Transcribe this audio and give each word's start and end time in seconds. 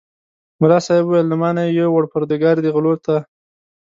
ملا 0.61 0.77
صاحب 0.85 1.03
وویل 1.05 1.25
له 1.31 1.35
ما 1.41 1.49
نه 1.55 1.61
یې 1.65 1.71
یووړ 1.79 2.03
پرودګار 2.11 2.55
دې 2.63 2.69
غلو 2.75 2.93
ته. 3.05 3.15